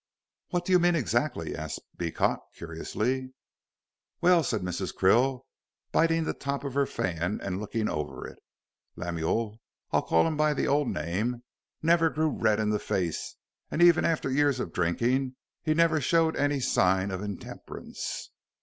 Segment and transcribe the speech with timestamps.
[0.49, 3.33] "What do you mean exactly?" asked Beecot, curiously.
[4.19, 4.95] "Well," said Mrs.
[4.95, 5.41] Krill,
[5.91, 8.39] biting the top of her fan and looking over it,
[8.95, 9.59] "Lemuel
[9.91, 11.43] I'll call him by the old name
[11.83, 13.35] never grew red in the face,
[13.69, 18.31] and even after years of drinking he never showed any signs of intemperance.